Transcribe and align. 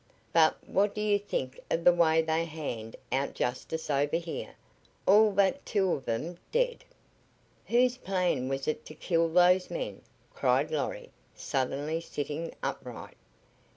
But 0.33 0.57
what 0.67 0.95
do 0.95 1.01
you 1.01 1.19
think 1.19 1.59
of 1.69 1.83
the 1.83 1.93
way 1.93 2.23
they 2.23 2.45
hand 2.45 2.95
out 3.11 3.35
justice 3.35 3.87
over 3.91 4.17
here? 4.17 4.55
All 5.05 5.29
but 5.29 5.63
two 5.63 5.93
of 5.93 6.09
'em 6.09 6.37
dead!" 6.51 6.83
"Whose 7.67 7.97
plan 7.99 8.49
was 8.49 8.67
it 8.67 8.83
to 8.85 8.95
kill 8.95 9.29
those 9.31 9.69
men?" 9.69 10.01
cried 10.33 10.71
Lorry, 10.71 11.11
suddenly 11.35 12.01
sitting 12.01 12.51
upright. 12.63 13.15